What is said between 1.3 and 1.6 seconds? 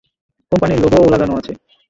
আছে।